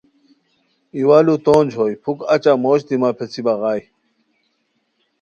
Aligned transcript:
ایوالو 0.95 1.35
تونج 1.45 1.69
ہوئے 1.77 1.93
پُھک 2.03 2.19
اچہ 2.33 2.53
موش 2.63 2.79
دی 2.87 2.95
مہ 3.01 3.09
پیڅھی 3.17 3.41
بغائے 3.45 3.81